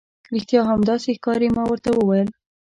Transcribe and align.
رښتیا 0.33 0.61
هم، 0.69 0.79
داسې 0.89 1.09
ښکاري. 1.17 1.49
ما 1.55 1.63
ورته 1.67 1.89
وویل. 1.93 2.29